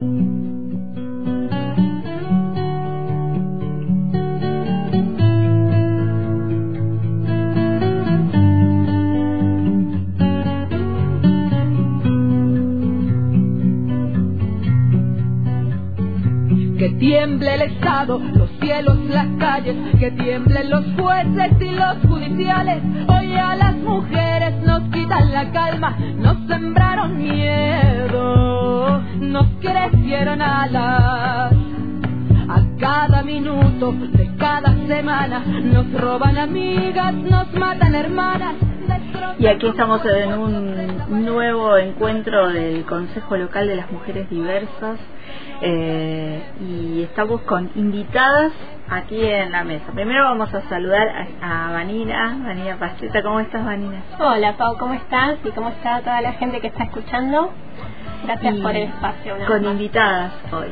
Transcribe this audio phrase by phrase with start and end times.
[0.00, 0.06] Que
[17.00, 22.80] tiemble el Estado, los cielos, las calles, que tiemblen los jueces y los judiciales.
[23.08, 28.37] Hoy a las mujeres nos quitan la calma, nos sembraron miedo,
[29.28, 31.52] nos crecieron alas.
[32.50, 38.54] A cada minuto de cada semana nos roban amigas, nos matan hermanas.
[39.38, 44.98] Y aquí estamos en un nuevo encuentro del Consejo Local de las Mujeres Diversas
[45.60, 48.52] eh, y estamos con invitadas
[48.88, 49.92] aquí en la mesa.
[49.92, 53.22] Primero vamos a saludar a, Vanina, Vanina Pacheta.
[53.22, 54.02] ¿Cómo estás, Vanina?
[54.18, 55.36] Hola, Pau, ¿cómo estás?
[55.44, 57.52] ¿Y cómo está toda la gente que está escuchando?
[58.24, 59.36] Gracias por el espacio.
[59.46, 60.68] Con invitadas hoy.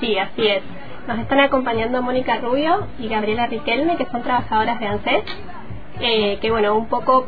[0.00, 0.62] Sí, así es.
[1.06, 5.24] Nos están acompañando Mónica Rubio y Gabriela Riquelme, que son trabajadoras de ANSES.
[6.00, 7.26] Eh, que bueno, un poco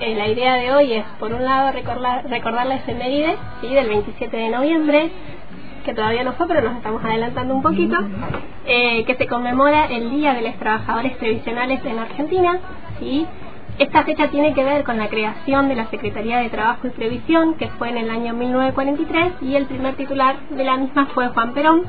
[0.00, 3.72] eh, la idea de hoy es, por un lado, recordar, recordar la efeméride ¿sí?
[3.72, 5.10] del 27 de noviembre,
[5.84, 7.96] que todavía no fue, pero nos estamos adelantando un poquito,
[8.66, 12.58] eh, que se conmemora el Día de los Trabajadores Previsionales en Argentina.
[13.00, 13.26] ¿sí?
[13.76, 17.54] Esta fecha tiene que ver con la creación de la Secretaría de Trabajo y Previsión,
[17.54, 21.54] que fue en el año 1943, y el primer titular de la misma fue Juan
[21.54, 21.82] Perón.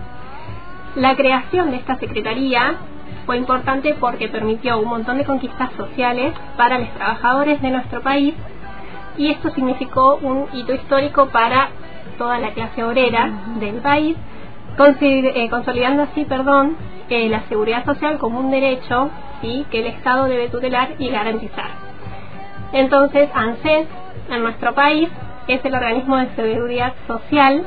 [0.96, 2.76] La creación de esta Secretaría
[3.28, 8.34] fue importante porque permitió un montón de conquistas sociales para los trabajadores de nuestro país
[9.18, 11.70] y esto significó un hito histórico para
[12.18, 14.18] toda la clase obrera del país,
[14.78, 16.78] eh, consolidando así, perdón,
[17.10, 19.12] eh, la seguridad social como un derecho
[19.46, 19.66] ¿sí?
[19.70, 21.70] que el Estado debe tutelar y garantizar.
[22.74, 23.88] Entonces, ANSES
[24.30, 25.10] en nuestro país
[25.48, 27.64] es el organismo de seguridad social,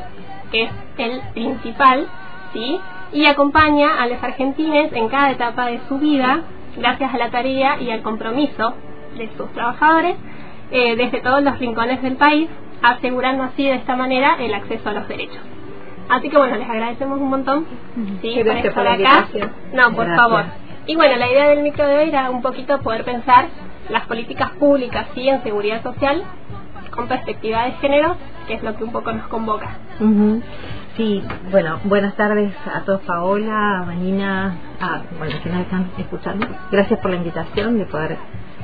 [0.51, 2.07] que es el principal,
[2.53, 2.81] ¿sí?
[3.13, 6.41] y acompaña a los argentines en cada etapa de su vida,
[6.77, 8.75] gracias a la tarea y al compromiso
[9.17, 10.17] de sus trabajadores
[10.71, 12.49] eh, desde todos los rincones del país
[12.83, 15.41] asegurando así de esta manera el acceso a los derechos.
[16.09, 17.67] Así que bueno, les agradecemos un montón
[18.23, 19.29] sí, por estar acá.
[19.73, 20.45] No, por favor.
[20.89, 23.49] Y bueno, la idea del micro de hoy era un poquito poder pensar
[23.91, 26.25] las políticas públicas sí en seguridad social
[26.91, 28.17] con perspectiva de género,
[28.47, 29.77] que es lo que un poco nos convoca.
[30.97, 36.47] Sí, bueno, buenas tardes a todos, Paola, a Vanina, a, bueno, que nos están escuchando.
[36.73, 38.17] Gracias por la invitación de poder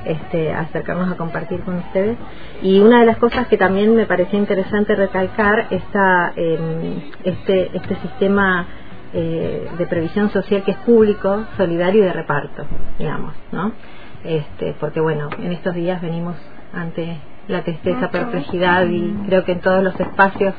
[0.07, 2.17] este, acercarnos a compartir con ustedes.
[2.63, 8.67] Y una de las cosas que también me parecía interesante recalcar está este, este sistema
[9.15, 12.67] eh, de previsión social que es público, solidario y de reparto,
[12.99, 13.73] digamos, ¿no?
[14.25, 16.37] Este, porque bueno, en estos días venimos
[16.73, 20.55] ante la tristeza, perplejidad y creo que en todos los espacios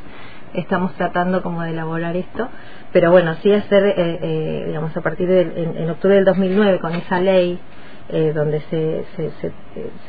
[0.54, 2.48] estamos tratando como de elaborar esto,
[2.94, 5.42] pero bueno, sí hacer, eh, eh, digamos, a partir de
[5.78, 7.60] en, octubre del 2009 con esa ley
[8.10, 9.52] eh, donde se, se, se,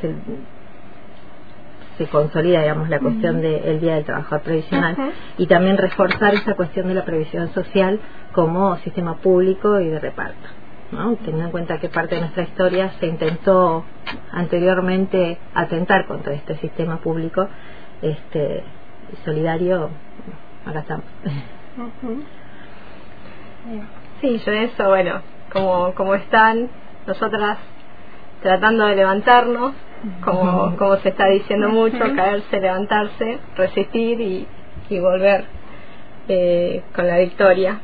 [0.01, 0.15] se,
[2.05, 4.97] consolida digamos la cuestión del Día del Trabajador Previsional
[5.39, 7.99] y también reforzar esa cuestión de la previsión social
[8.33, 10.49] como sistema público y de reparto.
[10.93, 11.17] ¿no?
[11.17, 13.85] teniendo en cuenta que parte de nuestra historia se intentó
[14.31, 17.49] anteriormente atentar contra este sistema público
[18.03, 18.63] este
[19.25, 19.91] solidario
[20.65, 21.05] acá estamos.
[24.21, 26.69] Sí yo eso bueno como como están
[27.07, 27.59] nosotras
[28.43, 29.75] tratando de levantarnos,
[30.25, 34.47] como, como se está diciendo mucho, caerse, levantarse, resistir y,
[34.91, 35.45] y volver
[36.29, 37.81] eh, con la victoria.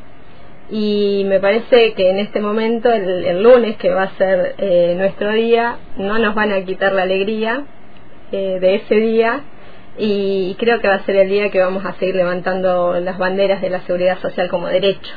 [0.70, 5.32] Y me parece que en este momento, el, lunes, que va a ser eh, nuestro
[5.32, 7.64] día, no nos van a quitar la alegría
[8.32, 9.42] eh, de ese día.
[9.98, 13.60] Y creo que va a ser el día que vamos a seguir levantando las banderas
[13.60, 15.12] de la seguridad social como derecho.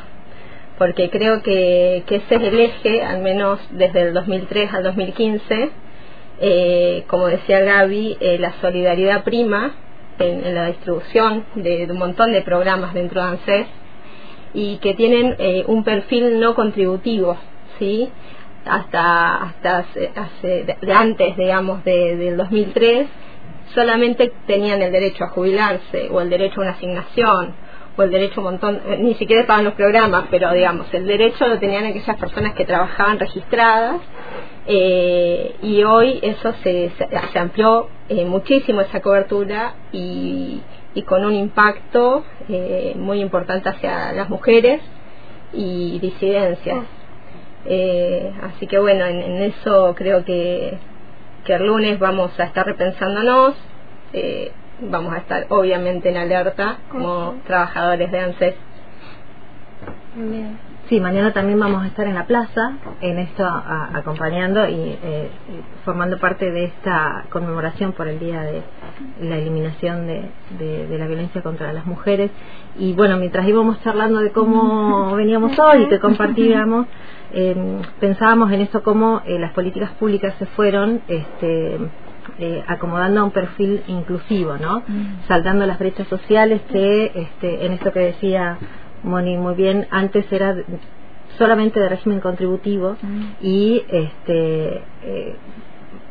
[0.78, 5.70] Porque creo que, que ese es el eje, al menos desde el 2003 al 2015,
[6.40, 9.74] eh, como decía Gaby, eh, la solidaridad prima
[10.20, 13.68] en, la distribución de, un montón de programas dentro de ANSES
[14.54, 17.38] y que tienen eh, un perfil no contributivo,
[17.80, 18.10] ¿sí?
[18.66, 23.08] Hasta, hasta hace, antes, digamos, de, del 2003,
[23.74, 27.54] solamente tenían el derecho a jubilarse o el derecho a una asignación
[27.98, 31.48] o el derecho un montón, eh, ni siquiera estaban los programas, pero digamos, el derecho
[31.48, 34.02] lo tenían aquellas personas que trabajaban registradas
[34.68, 40.62] eh, y hoy eso se, se, amplió eh, muchísimo esa cobertura y,
[40.94, 42.24] y con un impacto
[42.96, 44.82] muy importante hacia las mujeres
[45.54, 46.86] y disidencias.
[48.44, 50.78] así que bueno, en, en, eso creo que,
[51.44, 53.56] que el lunes vamos a estar repensándonos.
[54.14, 54.52] Eh,
[54.82, 58.56] vamos a estar obviamente en alerta como trabajadores de ANSES
[60.90, 65.30] Sí, mañana también vamos a estar en la plaza, en esto acompañando y eh,
[65.84, 68.62] formando parte de esta conmemoración por el Día de
[69.22, 70.30] la Eliminación de,
[70.60, 72.30] de, la Violencia contra las Mujeres.
[72.78, 76.86] Y bueno, mientras íbamos charlando de cómo veníamos hoy y que compartíamos,
[77.34, 81.80] eh, pensábamos en esto cómo eh, las políticas públicas se fueron este,
[82.38, 84.84] eh, acomodando a un perfil inclusivo, ¿no?
[84.88, 85.28] Mm.
[85.28, 88.58] Saltando las brechas sociales que, este, en esto que decía
[89.06, 90.56] Moni muy bien, antes era
[91.38, 93.24] solamente de régimen contributivo mm.
[93.42, 95.36] y este eh,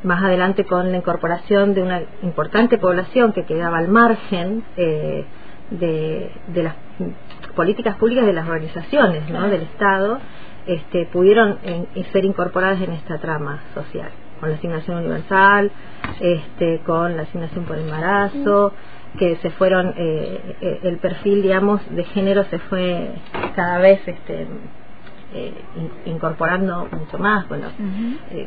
[0.03, 5.25] más adelante con la incorporación de una importante población que quedaba al margen eh,
[5.71, 6.75] de, de, las
[7.57, 9.49] políticas públicas de las organizaciones ¿no?
[9.49, 10.19] del Estado
[10.67, 11.59] este, pudieron
[12.13, 15.71] ser incorporadas en esta trama social con la asignación universal
[16.21, 18.73] este, con la asignación por embarazo
[19.19, 23.11] que se fueron eh, eh, el perfil digamos de género se fue
[23.55, 24.47] cada vez este
[25.35, 25.53] eh,
[26.07, 27.49] incorporando mucho más.
[27.49, 27.67] Bueno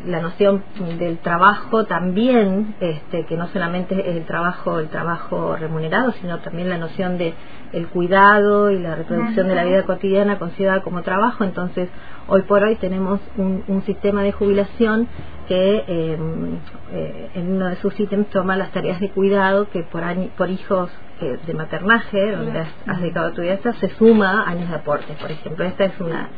[0.05, 0.63] la noción
[0.97, 6.69] del trabajo también este que no solamente es el trabajo el trabajo remunerado sino también
[6.69, 7.33] la noción de
[7.73, 11.43] el cuidado y la reproducción de la vida cotidiana considerada como trabajo.
[11.43, 11.89] Entonces
[12.27, 15.07] hoy por hoy tenemos un, un sistema de jubilación
[15.47, 16.59] que em,
[16.91, 20.03] eh, en uno de sus ítems toma las tareas de cuidado que por,
[20.37, 20.91] por hijos
[21.21, 25.65] eh, de maternaje, donde has, dedicado tu vida, se suma años de aporte, por ejemplo.
[25.65, 26.29] Esta es una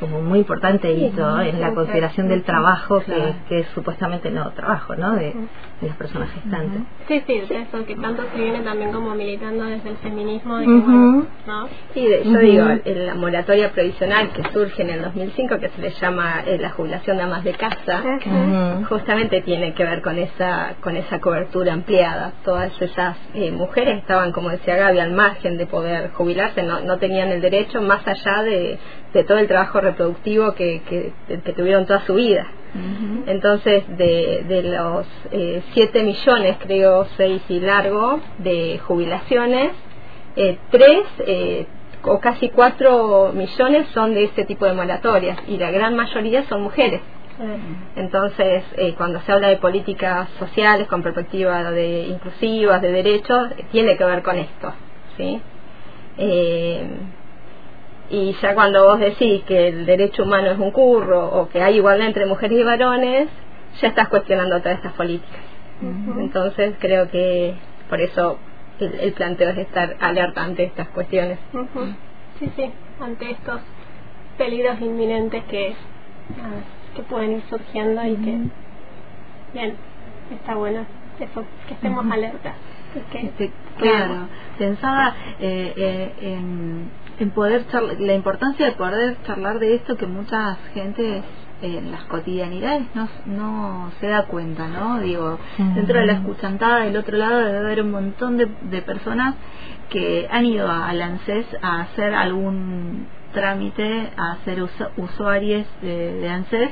[0.00, 4.96] como muy importante hito en la consideración del trabajo que, que, es supuestamente no trabajo
[4.96, 5.34] no de,
[5.82, 9.96] las personas gestantes sí sí eso que tanto se viene también como militando desde el
[9.98, 11.68] feminismo de ¿no?
[11.94, 15.90] sí yo digo en la moratoria provisional que surge en el 2005 que se le
[15.90, 18.02] llama eh, la jubilación de amas de casa
[18.88, 22.32] justamente tiene que ver con esa con esa cobertura ampliada.
[22.44, 26.98] Todas esas eh, mujeres estaban como decía Gaby al margen de poder jubilarse no, no
[26.98, 28.78] tenían el derecho más allá de
[29.12, 32.46] de todo el trabajo reproductivo que, que, tuvieron toda su vida.
[33.26, 39.72] Entonces, de, de los eh, 7 millones, creo, 6 y largo, de jubilaciones,
[40.36, 41.66] eh, 3 eh,
[42.02, 46.62] o casi 4 millones son de este tipo de moratorias y la gran mayoría son
[46.62, 47.00] mujeres.
[47.96, 53.96] Entonces, eh, cuando se habla de políticas sociales con perspectiva de inclusivas, de derechos, tiene
[53.96, 54.74] que ver con esto,
[55.16, 55.40] ¿sí?
[56.18, 56.86] Eh,
[58.10, 61.76] y ya cuando vos decís que el derecho humano es un curro o que hay
[61.76, 63.28] igualdad entre mujeres y varones,
[63.80, 65.40] ya estás cuestionando todas estas políticas.
[65.80, 67.54] Entonces creo que
[67.88, 68.38] por eso
[68.80, 71.38] el, planteo es estar alerta ante estas cuestiones.
[72.38, 73.60] Sí, sí, ante estos
[74.36, 75.74] peligros inminentes que,
[76.96, 78.38] que pueden ir surgiendo y que,
[79.54, 79.76] bien,
[80.32, 80.84] está bueno
[81.18, 82.54] eso, que estemos alertas.
[83.12, 84.28] Que, claro,
[84.58, 87.66] pensaba eh, eh, en en poder
[87.98, 91.22] la importancia de poder charlar de esto que mucha gente
[91.62, 94.98] en las cotidianidades no, no se da cuenta, ¿no?
[95.00, 95.38] Digo,
[95.74, 99.34] dentro de la escuchantada del otro lado debe haber un montón de, de personas
[99.90, 104.62] que han ido a, ANSES a hacer algún trámite, a ser
[104.96, 106.70] usuarios de, de ANSES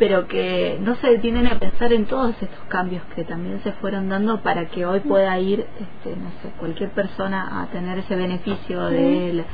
[0.00, 4.08] pero que no se detienen a pensar en todos estos cambios que también se fueron
[4.08, 8.86] dando para que hoy pueda ir este, no sé, cualquier persona a tener ese beneficio
[8.86, 9.44] de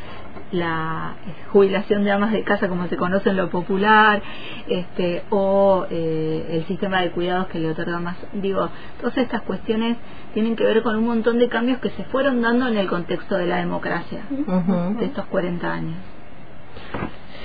[0.52, 1.14] la,
[1.52, 4.22] jubilación de amas de casa como se conoce en lo popular
[4.68, 8.16] este, o eh, el sistema de cuidados que le otorga más.
[8.34, 8.68] Digo
[9.00, 9.96] todas estas cuestiones
[10.32, 13.36] tienen que ver con un montón de cambios que se fueron dando en el contexto
[13.36, 16.15] de la democracia de estos 40 años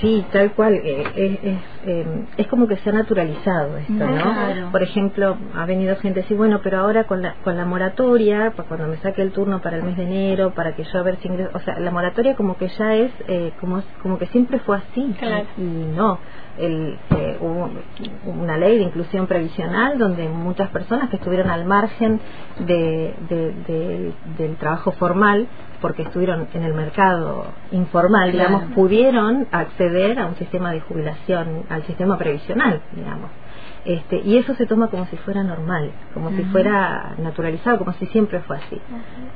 [0.02, 0.74] Sí, tal cual.
[0.74, 4.70] Eh, es, em, es, como que se ha naturalizado esto, ¿no?
[4.72, 8.52] Por ejemplo, ha venido gente a decir, bueno, pero ahora con la, con la moratoria,
[8.56, 11.04] pues cuando me saque el turno para el mes de enero, para que yo a
[11.04, 14.26] ver si ingreso, o sea, la moratoria como que ya es, eh, como, como que
[14.26, 15.14] siempre fue así.
[15.56, 16.18] Y no,
[16.58, 17.70] el, eh, hubo
[18.26, 22.20] una ley de inclusión previsional donde muchas personas que estuvieron al margen
[22.60, 23.14] de,
[24.38, 25.48] del trabajo formal
[25.80, 31.82] porque estuvieron en el mercado informal, digamos, pudieron acceder a un sistema de jubilación, al
[31.84, 33.30] sistema previsional, digamos.
[33.84, 38.06] Este, y eso se toma como si fuera normal, como si fuera naturalizado, como si
[38.06, 38.80] siempre fue así.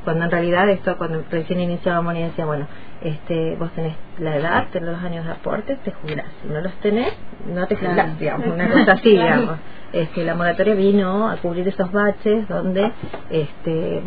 [0.04, 2.68] Cuando en realidad esto, cuando recién iniciábamos y decía, bueno,
[3.02, 6.26] este, vos tenés la edad, tenés los años de aporte, te jubilás.
[6.42, 7.12] Si no los tenés,
[7.52, 9.56] no te jubilás, digamos, una cosa así, digamos.
[9.92, 12.92] Este, la moratoria vino a cubrir esos baches donde,
[13.30, 14.02] este,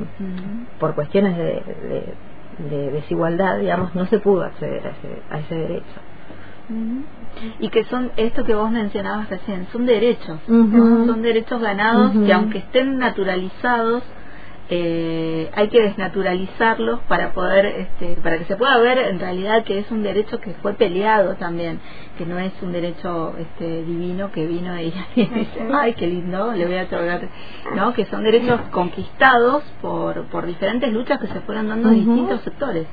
[0.79, 1.63] por cuestiones de,
[2.69, 6.08] de, desigualdad, digamos, no se pudo acceder a ese, a ese derecho
[7.59, 12.59] y que son esto que vos mencionabas recién, son derechos, son derechos ganados que aunque
[12.59, 14.03] estén naturalizados
[14.71, 19.79] eh, hay que desnaturalizarlos para poder este, para que se pueda ver en realidad que
[19.79, 21.79] es un derecho que fue peleado también
[22.19, 26.67] que no es un derecho este, divino que vino y dice ay qué lindo le
[26.67, 27.21] voy a otorgar
[27.75, 32.41] no que son derechos conquistados por por diferentes luchas que se fueron dando en distintos
[32.41, 32.85] sectores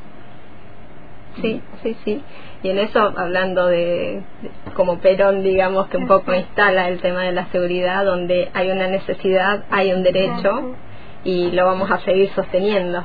[1.41, 2.23] Sí, sí, sí.
[2.63, 4.23] Y en eso, hablando de,
[4.75, 8.89] como Perón, digamos, que un poco instala el tema de la seguridad, donde hay una
[8.89, 10.75] necesidad, hay un derecho,
[11.25, 13.05] y lo vamos a seguir sosteniendo.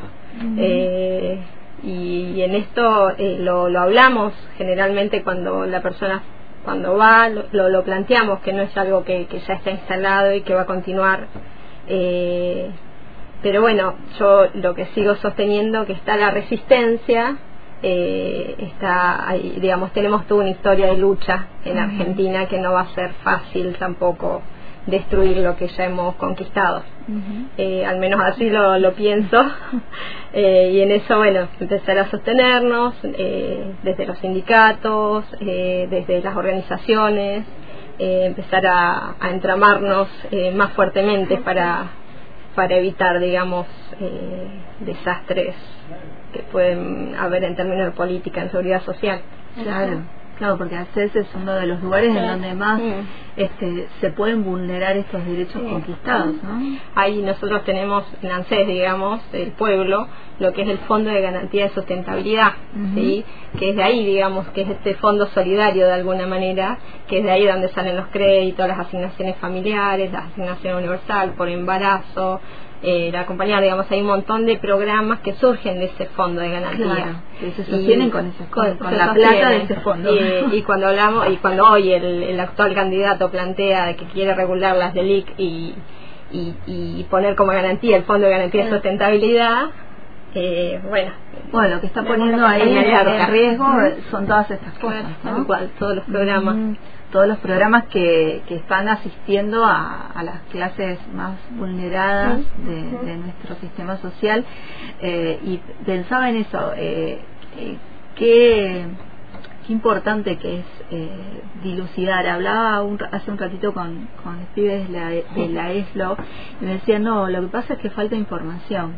[0.57, 1.39] eh,
[1.83, 6.21] y, en esto eh, lo, lo hablamos generalmente cuando la persona
[6.63, 10.41] cuando va lo, lo, planteamos que no es algo que, que, ya está instalado y
[10.41, 11.27] que va a continuar
[11.87, 12.69] eh,
[13.41, 17.37] pero bueno yo lo que sigo sosteniendo que está la resistencia
[17.83, 22.87] eh, está digamos tenemos toda una historia de lucha en Argentina que no va a
[22.95, 24.41] ser fácil tampoco
[24.85, 26.83] destruir lo que ya hemos conquistado.
[27.07, 27.47] Uh -huh.
[27.57, 29.37] eh, al menos así lo, lo pienso.
[30.33, 36.35] eh, y en eso, bueno, empezar a sostenernos eh, desde los sindicatos, eh, desde las
[36.35, 37.45] organizaciones,
[37.99, 40.07] empezar a, a entramarnos
[40.55, 41.85] más fuertemente para,
[42.55, 43.67] para evitar, digamos,
[44.79, 45.55] desastres
[46.33, 49.21] que pueden haber en términos de política, en seguridad social.
[49.55, 50.03] Claro.
[50.41, 52.81] Claro, porque ACES es uno de los lugares en donde más
[53.37, 55.69] este, se pueden vulnerar estos derechos sí.
[55.69, 56.79] conquistados, ¿no?
[56.95, 60.07] Ahí nosotros tenemos en ANSES, digamos, el pueblo,
[60.39, 62.95] lo que es el Fondo de Garantía de Sustentabilidad, uh -huh.
[62.95, 63.25] ¿sí?
[63.59, 67.23] Que es de ahí, digamos, que es este fondo solidario de alguna manera, que es
[67.23, 72.41] de ahí donde salen los créditos, las asignaciones familiares, la asignación universal por embarazo,
[72.83, 76.49] eh, la compañía, digamos, hay un montón de programas que surgen de ese fondo de
[76.49, 76.93] garantía.
[76.93, 80.11] Claro, que se sostienen y, con, ese, con, con la plata de ese fondo.
[80.13, 84.75] Y, y, cuando hablamos, y cuando hoy el, el, actual candidato plantea que quiere regular
[84.75, 85.75] las DELIC y,
[86.31, 89.69] y, y poner como garantía el fondo de garantía de sustentabilidad,
[90.33, 91.11] eh, bueno,
[91.51, 93.65] bueno, lo que está poniendo ahí en, riesgo
[94.09, 95.45] son todas estas cosas, ¿no?
[95.77, 96.55] Todos los programas.
[96.55, 96.73] Mm,
[97.11, 103.17] todos los programas que, que están asistiendo a, a, las clases más vulneradas de, de
[103.17, 104.45] nuestro sistema social
[105.01, 107.19] eh, y pensaba en eso eh,
[107.57, 107.77] eh,
[108.15, 108.85] qué,
[109.71, 112.27] qué importante que es eh, dilucidar.
[112.27, 116.17] Hablaba un, hace un ratito con, con pibes de la, de la ESLO
[116.59, 118.95] y me decían no, lo que pasa es que falta información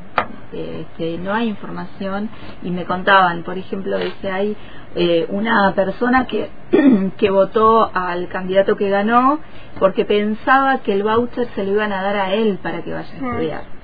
[0.51, 2.29] eh, que no hay información
[2.63, 4.57] y me contaban, por ejemplo, dice hay
[4.95, 6.49] eh, una persona que,
[7.17, 9.39] que votó al candidato que ganó
[9.79, 13.11] porque pensaba que el voucher se lo iban a dar a él para que vaya
[13.11, 13.82] a estudiar.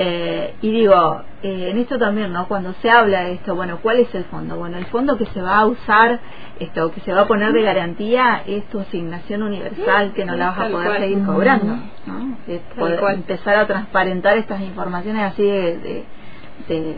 [0.00, 2.46] Eh, y digo, eh, en esto también, ¿no?
[2.46, 4.56] Cuando se habla de esto, bueno, ¿cuál es el fondo?
[4.56, 6.20] Bueno, el fondo que se va a usar,
[6.60, 10.50] esto, que se va a poner de garantía es tu asignación universal que no la
[10.50, 11.76] vas a poder seguir cobrando,
[12.06, 12.36] ¿no?
[12.46, 16.04] Es poder empezar a transparentar estas informaciones así de, de,
[16.68, 16.96] de,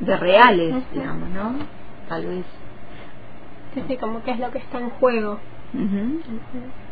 [0.00, 1.54] de reales, digamos, ¿no?
[2.08, 2.44] Tal vez.
[3.74, 5.38] Sí, sí, como que es lo que está en juego.
[5.74, 5.82] Uh -huh.
[5.82, 6.82] Uh -huh.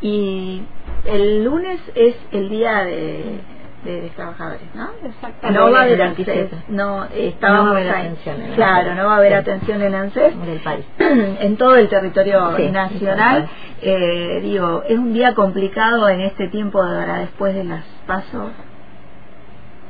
[0.00, 0.62] Y
[1.04, 3.40] el lunes es el día de
[3.86, 4.90] de, de trabajadores, ¿no?
[5.04, 5.50] Exacto.
[5.50, 9.06] No va a haber ANSES, no estábamos no va a haber atención en claro, no
[9.06, 9.38] va a haber sí.
[9.38, 13.48] atención en ANSES en el país, en todo el territorio sí, nacional.
[13.82, 18.50] Eh, digo, es un día complicado en este tiempo de ahora después de las pasos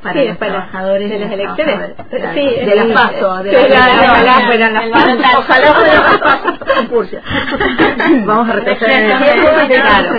[0.01, 1.75] para sí, los trabajadores de las elecciones
[2.09, 6.57] claro, sí, de las pasos de las ojalá fueran las pasos ojalá fueran las pasos
[8.25, 9.47] vamos a el tiempo.
[9.67, 10.15] claro.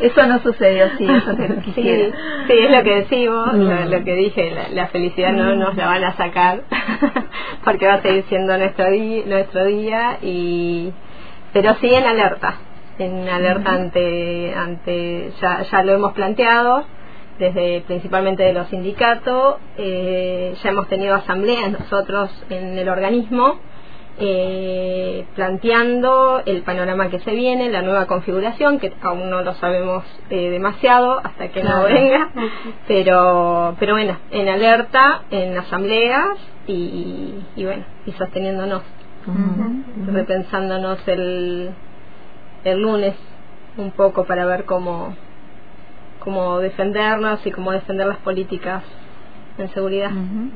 [0.00, 2.06] eso no sucedió sí eso que quisiera.
[2.06, 2.12] Sí,
[2.48, 3.60] sí es lo que decimos mm.
[3.60, 5.36] lo, lo, que dije la, la felicidad mm.
[5.36, 6.62] no nos la van a sacar
[7.64, 10.92] porque va a seguir siendo nuestro día nuestro día y
[11.52, 12.56] pero sí en alerta
[12.98, 13.74] en alerta mm.
[13.74, 16.84] ante ante ya ya lo hemos planteado
[17.38, 23.58] desde principalmente de los sindicatos, eh, ya hemos tenido asambleas nosotros en el organismo,
[24.18, 30.04] eh, planteando el panorama que se viene, la nueva configuración, que aún no lo sabemos
[30.30, 31.82] eh, demasiado hasta que claro.
[31.82, 32.30] no venga,
[32.88, 38.82] pero, pero bueno, en alerta, en asambleas y, y bueno, y sosteniéndonos,
[39.26, 40.12] uh -huh.
[40.14, 41.70] repensándonos el,
[42.64, 43.14] el lunes
[43.76, 45.14] un poco para ver cómo
[46.26, 48.82] cómo defendernos y cómo defender las políticas
[49.58, 50.10] en seguridad.
[50.10, 50.50] Uh -huh.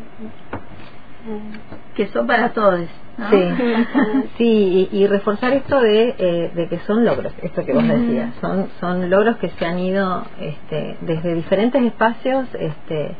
[1.94, 2.88] Que son para todos.
[3.16, 3.30] ¿no?
[3.30, 3.36] Sí,
[4.36, 8.34] sí y, y, reforzar esto de, eh, de que son logros, esto que vos decías,
[8.40, 13.14] son, son logros que se han ido este, desde diferentes espacios este,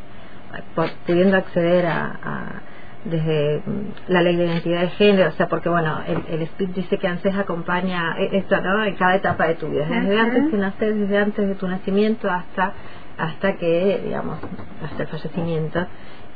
[0.74, 2.62] por, pudiendo acceder a, a
[3.04, 3.62] desde
[4.08, 7.08] la ley de identidad de género, o sea, porque bueno, el, el SPIT dice que
[7.08, 8.84] ANSES acompaña esto, ¿no?
[8.84, 12.30] En cada etapa de tu vida, desde antes que naces, desde antes de tu nacimiento
[12.30, 12.74] hasta
[13.20, 14.38] hasta que, digamos,
[14.82, 15.86] hasta el fallecimiento.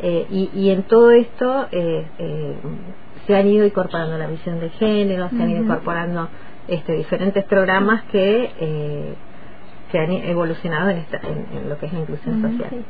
[0.01, 2.57] Eh, y, y, en todo esto eh, eh,
[3.27, 6.29] se han ido incorporando la visión de género, se han ido incorporando
[6.69, 9.15] este, diferentes programas que, eh,
[9.95, 12.85] que han evolucionado en, esta, en, lo que es la inclusión social.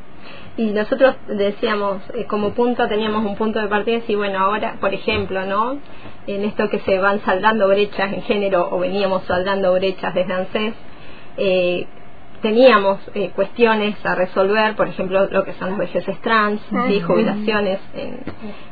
[0.57, 4.95] Y nosotros decíamos, eh, como punto, teníamos un punto de partida, y bueno, ahora, por
[4.95, 5.81] ejemplo, ¿no?
[6.27, 10.75] En esto que se van saldando brechas en género, o veníamos saldando brechas desde ANSES,
[11.37, 11.87] eh,
[12.41, 17.81] teníamos eh, cuestiones a resolver, por ejemplo, lo que son las vejeces trans, y jubilaciones
[17.93, 18.21] en,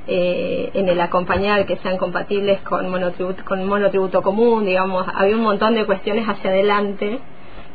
[0.07, 5.43] eh, en, el acompañar que sean compatibles con monotributo, con monotributo común, digamos, había un
[5.43, 7.21] montón de cuestiones hacia adelante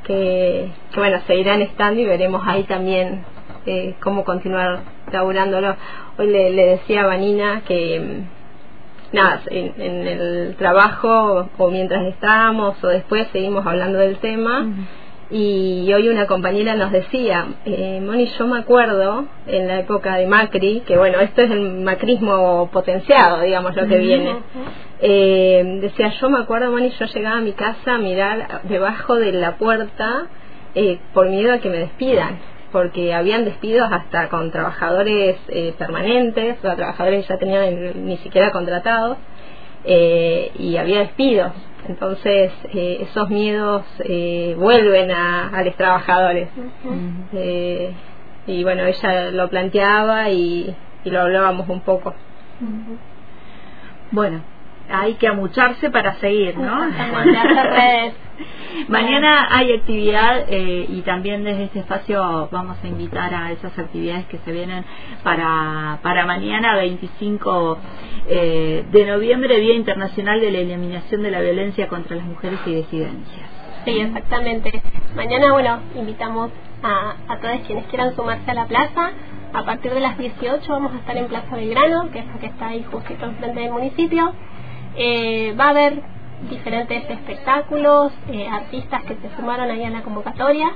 [0.03, 3.23] que, que bueno, seguirán estando y veremos ahí también
[3.65, 4.79] eh, cómo continuar
[5.11, 5.75] laburándolo.
[6.17, 12.05] Hoy le, le decía a Vanina que mm, nada, en, en, el trabajo o mientras
[12.05, 14.65] estábamos o después seguimos hablando del tema
[15.29, 20.25] y hoy una compañera nos decía, eh, Moni, yo me acuerdo en la época de
[20.25, 24.37] Macri, que bueno, esto es el macrismo potenciado, digamos, lo que viene.
[25.01, 29.33] Eh, decía, yo me acuerdo, Moni, yo llegaba a mi casa a mirar debajo de
[29.33, 30.27] la puerta
[30.75, 32.39] eh, por miedo a que me despidan,
[32.71, 38.51] porque habían despidos hasta con trabajadores eh, permanentes, o trabajadores que ya tenían ni siquiera
[38.51, 39.17] contratados,
[39.87, 41.53] eh, y había despidos.
[41.87, 46.49] Entonces, eh, esos miedos eh, vuelven a, a, los trabajadores.
[47.33, 47.93] eh,
[48.45, 52.13] y bueno, ella lo planteaba y, y lo hablábamos un poco.
[54.11, 54.41] Bueno,
[54.89, 56.77] hay que amucharse para seguir, ¿no?
[58.87, 64.25] Mañana hay actividad eh, y también desde este espacio vamos a invitar a esas actividades
[64.27, 64.85] que se vienen
[65.23, 67.77] para, para mañana 25
[68.27, 72.75] eh, de noviembre, Día Internacional de la Eliminación de la Violencia contra las Mujeres y
[72.75, 73.49] Disidencias.
[73.85, 74.81] Sí, exactamente.
[75.15, 76.51] Mañana, bueno, invitamos
[76.83, 79.11] a, a todos quienes quieran sumarse a la plaza.
[79.53, 82.47] A partir de las 18 vamos a estar en Plaza Belgrano, que es la que
[82.47, 84.33] está ahí justito enfrente del municipio.
[84.97, 86.01] Eh, va a haber
[86.49, 90.71] diferentes espectáculos, eh, artistas que se sumaron ahí a la convocatoria.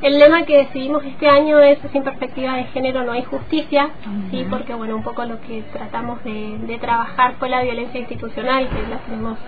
[0.00, 3.90] El lema que decidimos este año es sin perspectiva de género no hay justicia,
[4.30, 8.68] sí, porque bueno un poco lo que tratamos de, de trabajar fue la violencia institucional
[8.68, 9.38] que la tenemos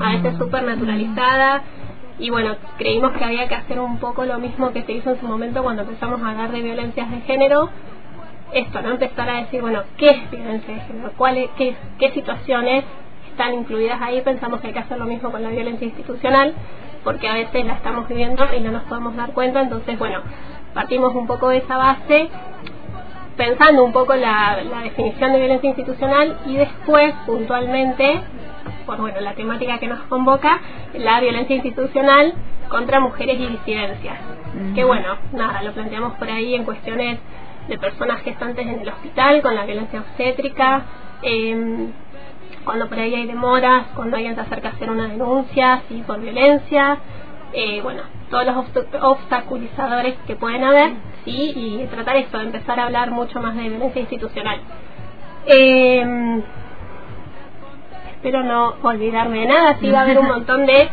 [0.00, 1.62] a veces súper naturalizada
[2.20, 5.20] y bueno creímos que había que hacer un poco lo mismo que se hizo en
[5.20, 7.68] su momento cuando empezamos a hablar de violencias de género.
[8.52, 12.84] Esto no empezar a decir bueno qué es violencia de género cuál qué, qué situaciones
[13.38, 16.54] están incluidas ahí, pensamos que hay que hacer lo mismo con la violencia institucional,
[17.04, 20.22] porque a veces la estamos viviendo y no nos podemos dar cuenta, entonces bueno,
[20.74, 22.28] partimos un poco de esa base,
[23.36, 28.22] pensando un poco la, la definición de violencia institucional y después puntualmente,
[28.84, 30.58] por bueno, la temática que nos convoca,
[30.94, 32.34] la violencia institucional
[32.68, 34.16] contra mujeres y disidencias.
[34.18, 34.74] Uh -huh.
[34.74, 37.20] Que bueno, nada, lo planteamos por ahí en cuestiones
[37.68, 40.82] de personas gestantes en el hospital con la violencia obstétrica,
[41.22, 41.88] eh,
[42.64, 46.20] cuando por ahí hay demoras, cuando alguien se acerca a hacer una denuncia, sí, por
[46.20, 46.98] violencia,
[47.52, 48.56] eh, bueno, todos los
[49.02, 50.92] obstaculizadores que pueden haber,
[51.24, 54.60] sí, y tratar esto, de empezar a hablar mucho más de violencia institucional.
[55.46, 56.42] Eh,
[58.10, 60.88] espero no olvidarme de nada, sí va a haber un montón de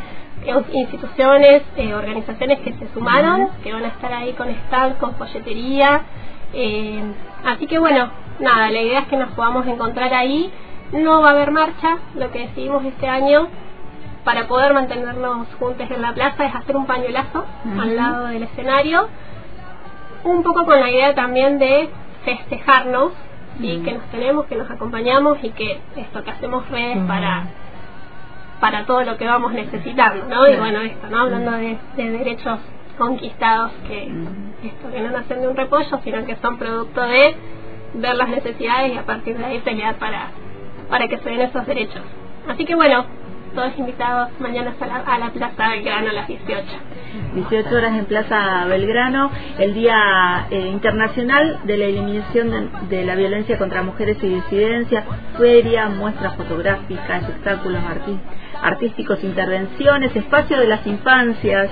[0.73, 6.03] instituciones, eh, organizaciones que se sumaron, que van a estar ahí con stand, con folletería.
[6.53, 7.01] Eh,
[7.45, 10.51] así que bueno, nada, la idea es que nos podamos encontrar ahí
[10.91, 13.47] no va a haber marcha, lo que decidimos este año
[14.23, 17.81] para poder mantenernos juntos en la plaza es hacer un pañuelazo uh -huh.
[17.81, 19.07] al lado del escenario,
[20.23, 21.89] un poco con la idea también de
[22.23, 23.65] festejarnos uh -huh.
[23.65, 27.07] y que nos tenemos, que nos acompañamos y que esto que hacemos redes uh -huh.
[27.07, 27.43] para
[28.59, 30.47] para todo lo que vamos necesitando, ¿no?
[30.47, 31.19] Y bueno, esto, ¿no?
[31.19, 32.57] Hablando de, de derechos
[32.97, 34.09] conquistados que
[34.63, 37.35] esto que no nacen de un repollo, sino que son producto de
[37.95, 40.29] ver las necesidades y a partir de ahí pelear para
[40.89, 42.01] para que se den esos derechos.
[42.47, 43.05] Así que bueno,
[43.55, 46.63] todos invitados mañana a la, a la Plaza Belgrano a las 18.
[47.33, 53.57] 18 horas en Plaza Belgrano, el Día eh, Internacional de la Eliminación de, la Violencia
[53.57, 55.05] contra Mujeres y Disidencias,
[55.37, 57.81] feria, muestras fotográficas, espectáculos
[58.61, 61.69] artísticos, intervenciones, espacio de las infancias,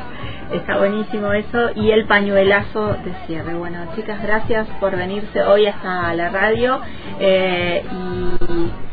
[0.53, 3.53] está buenísimo eso, y el pañuelazo de cierre.
[3.53, 6.79] Bueno, chicas, gracias por venirse hoy hasta la radio
[7.19, 8.92] eh, y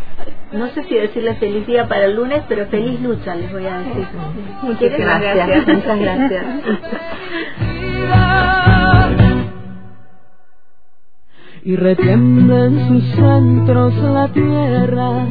[0.52, 3.78] no sé si decirles feliz día para el lunes, pero feliz lucha les voy a
[3.78, 4.06] decir.
[4.62, 5.36] Muchas gracias.
[5.36, 5.68] gracias.
[5.68, 6.44] Muchas gracias.
[11.62, 15.26] y retiembla en sus centros la tierra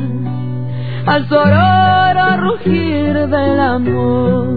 [1.06, 4.48] al sonoro rugir del amor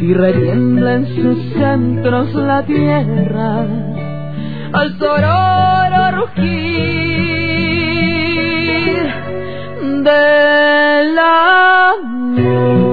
[0.00, 3.66] y retiembla en sus centros la tierra
[4.72, 7.09] al sororo rugir
[10.02, 12.89] del amor.